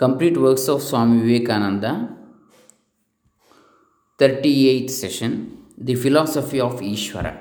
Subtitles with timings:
[0.00, 1.90] Complete Works of Swami Vivekananda,
[4.20, 5.32] 38th session
[5.78, 7.34] The Philosophy of Ishvara.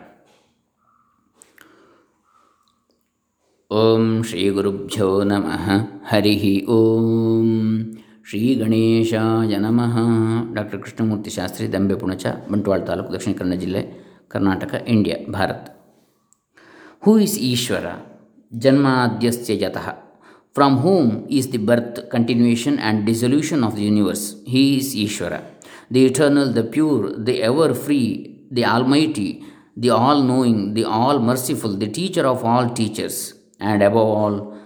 [3.72, 5.64] ಓಂ ಶ್ರೀ ಗುರುಭ್ಯೋ ನಮಃ
[6.10, 7.48] ಹರಿ ಓಂ
[8.30, 9.96] ಶ್ರೀ ಗಣೇಶಾಯ ನಮಃ
[10.54, 13.82] ಡಾಕ್ಟರ್ ಕೃಷ್ಣಮೂರ್ತಿ ಶಾಸ್ತ್ರಿ ದಂಬೆ ಪುಣಚ ಬಂಟ್ವಾಳ ತಾಲೂಕು ದಕ್ಷಿಣ ಕನ್ನಡ ಜಿಲ್ಲೆ
[14.28, 15.68] Karnataka India Bharat
[17.06, 17.88] who is Ishwara
[18.52, 19.88] ಜನ್ಮಾದ್ಯಸ್ಯ ಯತಃ
[20.53, 24.37] from whom is the birth, continuation, and dissolution of the universe.
[24.45, 25.43] He is Ishvara,
[25.91, 29.45] the eternal, the pure, the ever free, the almighty,
[29.77, 34.57] the all knowing, the all merciful, the teacher of all teachers, and above all,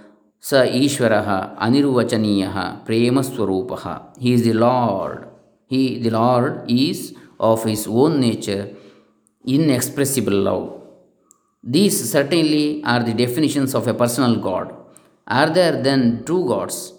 [0.40, 4.18] Sa Ishvaraha Aniruvachaniyaha Premaswarupaha.
[4.18, 5.26] He is the Lord.
[5.66, 8.68] He, the Lord, is of his own nature
[9.46, 10.82] inexpressible love.
[11.62, 14.83] These certainly are the definitions of a personal God.
[15.26, 16.92] Are there then two gods?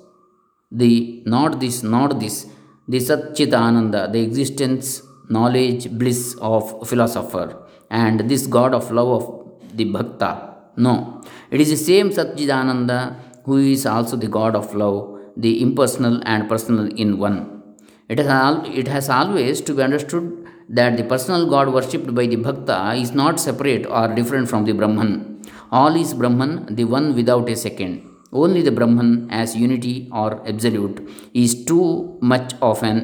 [0.72, 2.48] The not this, not this,
[2.88, 7.56] the Satchitananda, the existence, knowledge, bliss of philosopher,
[7.90, 10.56] and this God of love of the Bhakta?
[10.78, 11.22] No.
[11.52, 16.50] It is the same Satchitananda who is also the God of love, the impersonal and
[16.50, 17.62] personal in one.
[18.10, 22.38] It has, it has always to be understood that the personal God worshipped by the
[22.38, 25.44] Bhakta is not separate or different from the Brahman.
[25.72, 28.15] All is Brahman, the one without a second.
[28.44, 30.98] Only the Brahman as unity or absolute
[31.34, 32.98] is too much of an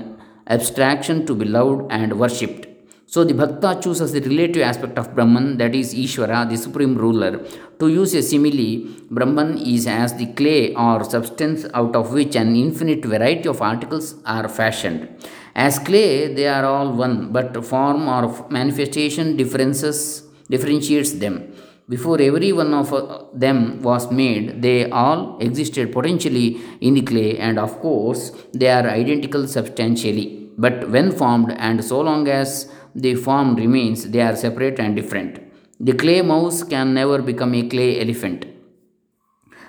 [0.55, 2.67] abstraction to be loved and worshipped.
[3.13, 7.45] So the Bhakta chooses the relative aspect of Brahman, that is Ishvara, the supreme ruler.
[7.79, 12.55] To use a simile, Brahman is as the clay or substance out of which an
[12.55, 15.09] infinite variety of articles are fashioned.
[15.55, 21.53] As clay, they are all one, but form or manifestation differences differentiates them.
[21.93, 26.47] Before every one of uh, them was made, they all existed potentially
[26.79, 30.49] in the clay, and of course, they are identical substantially.
[30.57, 35.39] But when formed, and so long as the form remains, they are separate and different.
[35.79, 38.45] The clay mouse can never become a clay elephant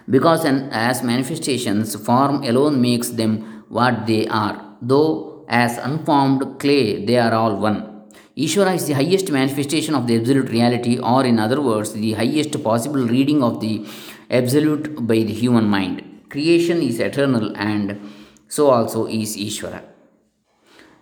[0.09, 7.05] because an, as manifestations, form alone makes them what they are, though as unformed clay
[7.05, 7.92] they are all one.
[8.37, 12.65] Ishvara is the highest manifestation of the absolute reality, or in other words, the highest
[12.65, 13.87] possible reading of the
[14.31, 16.03] absolute by the human mind.
[16.31, 18.01] Creation is eternal, and
[18.49, 19.83] so also is Ishvara.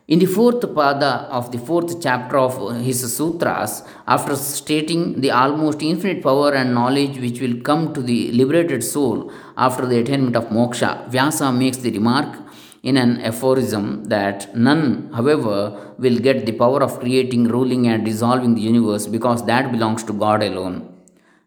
[0.08, 5.82] In the fourth pada of the fourth chapter of his sutras, after stating the almost
[5.82, 10.46] infinite power and knowledge which will come to the liberated soul after the attainment of
[10.46, 12.36] moksha, Vyasa makes the remark
[12.82, 18.54] in an aphorism that none, however, will get the power of creating, ruling, and dissolving
[18.54, 20.86] the universe because that belongs to God alone.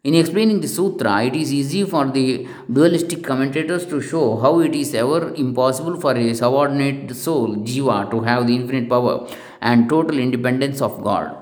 [0.04, 4.76] In explaining the sutra, it is easy for the dualistic commentators to show how it
[4.76, 9.28] is ever impossible for a subordinate soul, jiva, to have the infinite power
[9.62, 11.38] and total independence of God.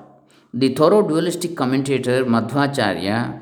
[0.53, 3.41] The thorough dualistic commentator Madhvacharya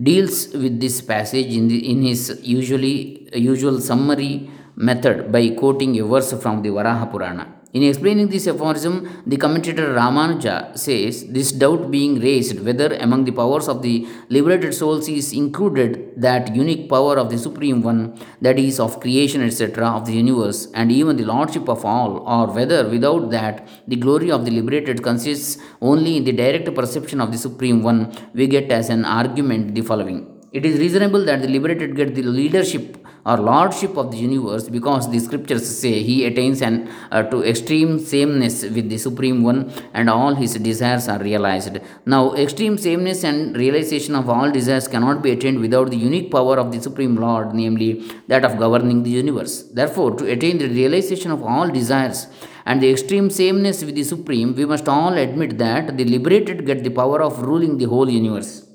[0.00, 6.04] deals with this passage in, the, in his usually usual summary method by quoting a
[6.04, 7.46] verse from the Varaha Purana.
[7.72, 13.32] In explaining this aphorism, the commentator Ramanuja says this doubt being raised whether among the
[13.32, 18.58] powers of the liberated souls is included that unique power of the Supreme One, that
[18.58, 22.86] is, of creation, etc., of the universe, and even the lordship of all, or whether
[22.86, 27.38] without that the glory of the liberated consists only in the direct perception of the
[27.38, 30.28] Supreme One, we get as an argument the following.
[30.52, 35.10] It is reasonable that the liberated get the leadership or lordship of the universe because
[35.10, 40.10] the scriptures say he attains an, uh, to extreme sameness with the supreme one and
[40.10, 41.78] all his desires are realized.
[42.04, 46.56] Now extreme sameness and realization of all desires cannot be attained without the unique power
[46.58, 49.62] of the supreme lord namely that of governing the universe.
[49.62, 52.26] Therefore to attain the realization of all desires
[52.66, 56.82] and the extreme sameness with the supreme we must all admit that the liberated get
[56.82, 58.66] the power of ruling the whole universe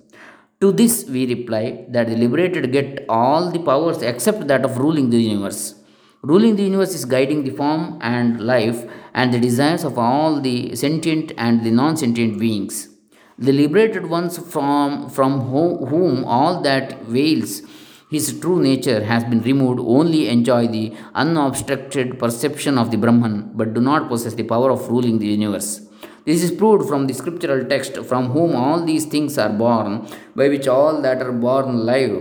[0.59, 5.09] to this, we reply that the liberated get all the powers except that of ruling
[5.09, 5.75] the universe.
[6.23, 10.75] Ruling the universe is guiding the form and life and the desires of all the
[10.75, 12.89] sentient and the non sentient beings.
[13.37, 17.61] The liberated ones from, from whom, whom all that veils
[18.09, 23.73] his true nature has been removed only enjoy the unobstructed perception of the Brahman but
[23.73, 25.86] do not possess the power of ruling the universe.
[26.27, 29.91] This is proved from the scriptural text from whom all these things are born,
[30.35, 32.15] by which all that are born live,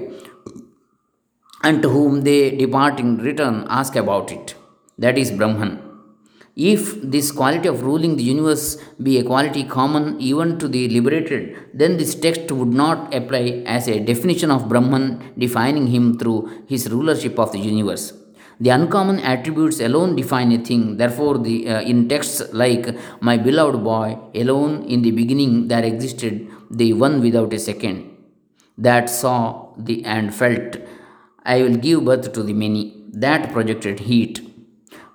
[1.65, 4.55] and to whom they departing return ask about it.
[4.97, 5.73] That is Brahman.
[6.55, 11.45] If this quality of ruling the universe be a quality common even to the liberated,
[11.75, 16.89] then this text would not apply as a definition of Brahman defining him through his
[16.91, 18.13] rulership of the universe.
[18.59, 20.97] The uncommon attributes alone define a thing.
[20.97, 26.49] Therefore, the, uh, in texts like My beloved boy, alone in the beginning there existed
[26.71, 28.17] the one without a second
[28.79, 30.77] that saw the and felt.
[31.45, 34.41] I will give birth to the many that projected heat.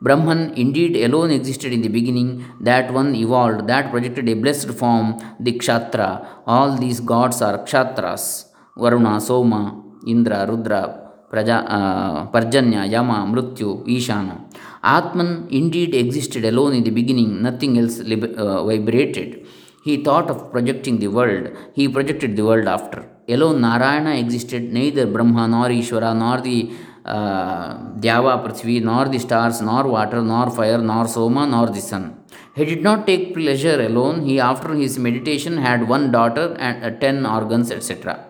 [0.01, 5.19] Brahman indeed alone existed in the beginning, that one evolved, that projected a blessed form,
[5.39, 6.25] the Kshatra.
[6.47, 11.00] All these gods are Kshatras Varuna, Soma, Indra, Rudra,
[11.31, 14.35] Praja, uh, Parjanya, Yama, Mrityu, Ishana.
[14.83, 19.45] Atman indeed existed alone in the beginning, nothing else lib- uh, vibrated.
[19.83, 22.99] He thought of projecting the world, he projected the world after.
[23.29, 26.71] Alone Narayana existed, neither Brahma nor Ishvara nor the
[27.05, 32.17] uh, Dyava, Prithvi, nor the stars, nor water, nor fire, nor Soma, nor the sun.
[32.55, 34.25] He did not take pleasure alone.
[34.25, 38.25] He, after his meditation, had one daughter and uh, ten organs, etc.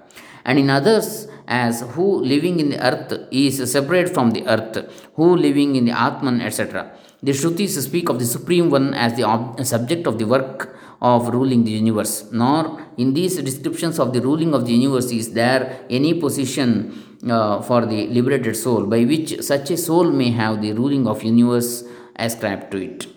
[0.46, 4.76] And in others, as who living in the earth is separate from the earth,
[5.16, 6.92] who living in the Atman, etc.
[7.24, 11.30] The Shrutis speak of the Supreme One as the ob- subject of the work of
[11.30, 15.86] ruling the universe, nor in these descriptions of the ruling of the universe is there
[15.90, 20.74] any position uh, for the liberated soul by which such a soul may have the
[20.74, 21.84] ruling of universe
[22.16, 23.11] ascribed to it.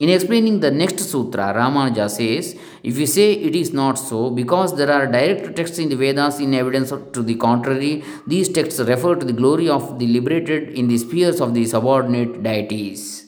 [0.00, 4.76] In explaining the next sutra, Ramanuja says, if you say it is not so, because
[4.76, 9.16] there are direct texts in the Vedas in evidence to the contrary, these texts refer
[9.16, 13.26] to the glory of the liberated in the spheres of the subordinate deities.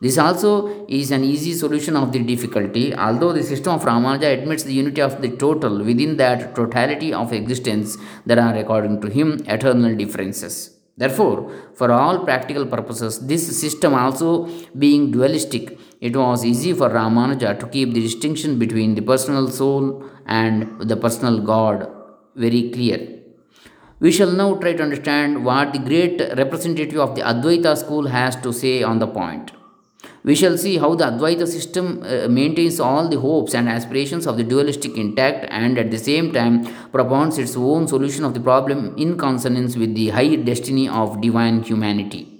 [0.00, 4.64] This also is an easy solution of the difficulty, although the system of Ramanuja admits
[4.64, 5.84] the unity of the total.
[5.84, 10.74] Within that totality of existence, there are, according to him, eternal differences.
[10.96, 17.58] Therefore, for all practical purposes, this system also being dualistic, it was easy for Ramanuja
[17.58, 21.90] to keep the distinction between the personal soul and the personal God
[22.36, 23.18] very clear.
[24.00, 28.36] We shall now try to understand what the great representative of the Advaita school has
[28.36, 29.50] to say on the point.
[30.22, 34.36] We shall see how the Advaita system uh, maintains all the hopes and aspirations of
[34.36, 38.94] the dualistic intact and at the same time propounds its own solution of the problem
[38.96, 42.37] in consonance with the high destiny of divine humanity.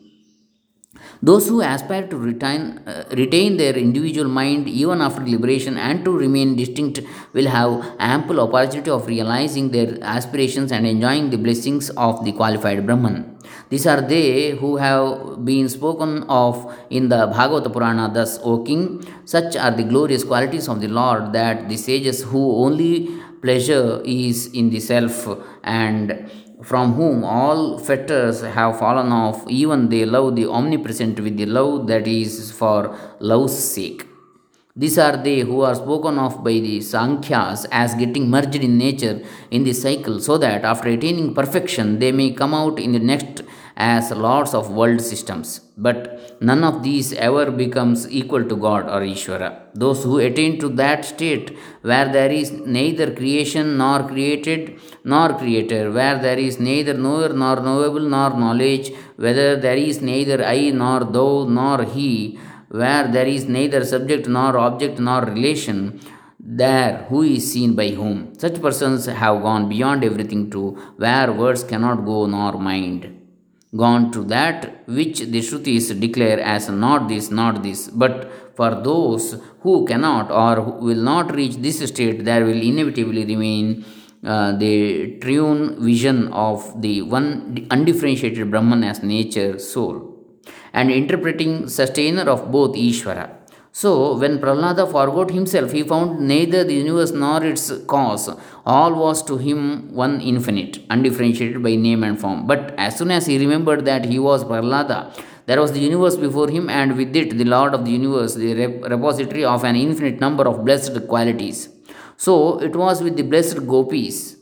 [1.20, 6.17] Those who aspire to retain, uh, retain their individual mind even after liberation and to
[6.17, 7.00] remain distinct
[7.32, 12.87] will have ample opportunity of realizing their aspirations and enjoying the blessings of the qualified
[12.87, 13.37] Brahman.
[13.69, 18.11] These are they who have been spoken of in the Bhagavata Purana.
[18.12, 22.65] Thus, O king, such are the glorious qualities of the Lord that the sages who
[22.65, 23.11] only
[23.43, 25.29] pleasure is in the self
[25.62, 26.31] and
[26.62, 31.87] from whom all fetters have fallen off, even they love the omnipresent with the love
[31.87, 34.05] that is for love's sake.
[34.75, 39.23] These are they who are spoken of by the Sankhyas as getting merged in nature
[39.50, 43.43] in the cycle, so that after attaining perfection they may come out in the next
[43.79, 45.61] as lords of world systems.
[45.77, 49.51] But none of these ever becomes equal to God or Ishvara.
[49.73, 55.93] Those who attain to that state where there is neither creation nor created nor creator,
[55.93, 61.01] where there is neither knower nor knowable nor knowledge, whether there is neither I nor
[61.05, 62.37] thou nor he,
[62.71, 66.01] where there is neither subject nor object nor relation,
[66.41, 68.33] there who is seen by whom.
[68.37, 73.18] Such persons have gone beyond everything to where words cannot go nor mind
[73.76, 77.89] gone to that which the Shrutis declare as not this, not this.
[77.89, 83.84] But for those who cannot or will not reach this state, there will inevitably remain
[84.25, 90.17] uh, the triune vision of the one undifferentiated Brahman as nature, soul,
[90.72, 93.38] and interpreting sustainer of both Ishvara.
[93.72, 98.29] So, when Prahlada forgot himself, he found neither the universe nor its cause.
[98.67, 102.46] All was to him one infinite, undifferentiated by name and form.
[102.46, 105.13] But as soon as he remembered that he was Prahlada,
[105.46, 108.55] there was the universe before him, and with it the Lord of the universe, the
[108.94, 111.69] repository of an infinite number of blessed qualities.
[112.17, 114.39] So, it was with the blessed gopis.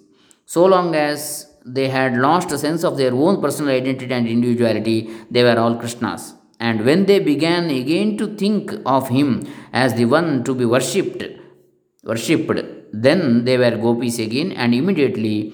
[0.47, 5.11] So long as they had lost a sense of their own personal identity and individuality,
[5.29, 6.36] they were all Krishnas.
[6.59, 11.23] And when they began again to think of him as the one to be worshipped,
[12.05, 15.53] worshipped, then they were gopis again, and immediately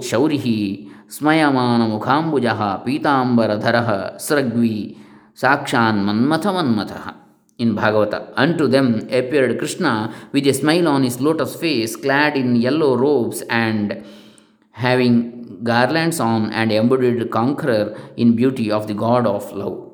[0.00, 4.96] Shaurihi Smayamana Mukhambujaha Pitambaradharaha Sragvi
[5.34, 7.14] Sakshan Manmatha Manmatha.
[7.58, 12.54] In Bhagavata, unto them appeared Krishna with a smile on his lotus face, clad in
[12.56, 14.04] yellow robes and
[14.72, 19.90] having garlands on and embodied conqueror in beauty of the god of love.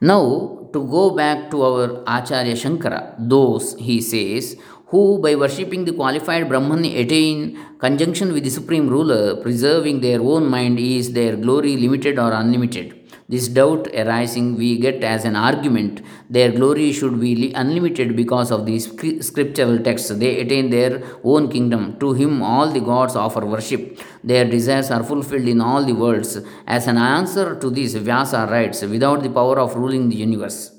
[0.00, 4.56] Now, to go back to our Acharya Shankara, those, he says,
[4.86, 10.48] who, by worshipping the qualified Brahman, attain conjunction with the supreme ruler, preserving their own
[10.48, 12.99] mind, is their glory limited or unlimited?
[13.32, 18.66] This doubt arising, we get as an argument their glory should be unlimited because of
[18.66, 18.86] these
[19.28, 20.10] scriptural texts.
[20.22, 21.96] They attain their own kingdom.
[22.00, 24.00] To him, all the gods offer worship.
[24.24, 26.38] Their desires are fulfilled in all the worlds.
[26.66, 30.72] As an answer to this, Vyasa writes, without the power of ruling the universe.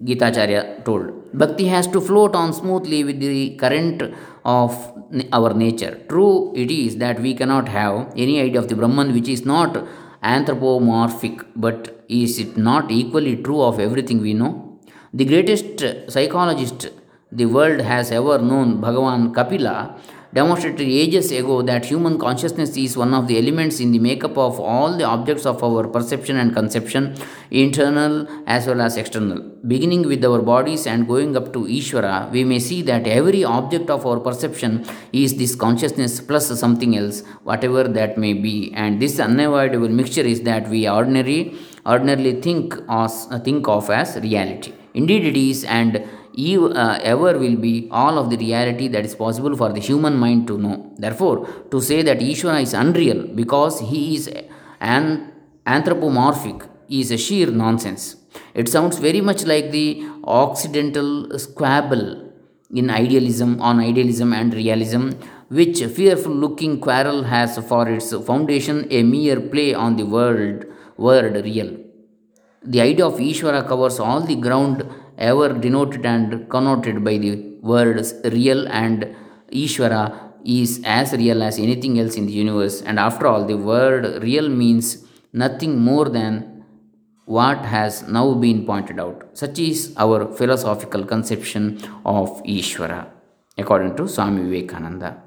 [0.00, 1.32] Acharya told.
[1.32, 4.02] Bhakti has to float on smoothly with the current
[4.44, 4.92] of
[5.32, 6.00] our nature.
[6.08, 9.86] True it is that we cannot have any idea of the Brahman which is not
[10.22, 14.78] anthropomorphic, but is it not equally true of everything we know?
[15.12, 16.88] The greatest psychologist
[17.30, 19.98] the world has ever known, Bhagavan Kapila,
[20.34, 24.58] demonstrated ages ago that human consciousness is one of the elements in the makeup of
[24.58, 27.14] all the objects of our perception and conception,
[27.50, 29.40] internal as well as external.
[29.74, 33.88] Beginning with our bodies and going up to Ishvara, we may see that every object
[33.90, 39.20] of our perception is this consciousness plus something else, whatever that may be, and this
[39.20, 44.72] unavoidable mixture is that we ordinarily ordinarily think, as, think of as reality.
[44.94, 46.04] Indeed, it is, and
[46.36, 50.48] Uh, ever will be all of the reality that is possible for the human mind
[50.48, 50.92] to know.
[50.98, 54.28] Therefore, to say that Ishvara is unreal because he is
[54.80, 55.32] an
[55.64, 58.16] anthropomorphic is a sheer nonsense.
[58.52, 62.32] It sounds very much like the Occidental squabble
[62.74, 65.10] in idealism on idealism and realism,
[65.48, 71.44] which fearful looking quarrel has for its foundation a mere play on the word word
[71.44, 71.76] real.
[72.64, 74.84] The idea of Ishvara covers all the ground
[75.18, 79.16] ever denoted and connoted by the words real and
[79.50, 82.82] Ishvara is as real as anything else in the universe.
[82.82, 86.64] And after all, the word real means nothing more than
[87.24, 89.24] what has now been pointed out.
[89.32, 93.08] Such is our philosophical conception of Ishvara,
[93.56, 95.22] according to Swami Vivekananda.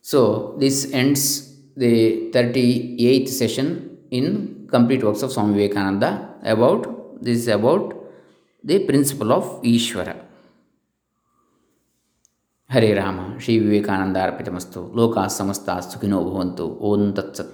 [0.00, 7.48] So, this ends the 38th session in Complete Works of Swami Vivekananda about this is
[7.48, 7.84] about
[8.64, 10.16] the principle of Ishvara.
[12.70, 17.52] Hare Rama Shri Vivekananda ಅರ್ಪಿತಮಸ್ತು ಲೋಕ ಸಮಸ್ತ ಸುಖಿನೋ ಭವಂತು ಓಂ ತತ್ಸತ್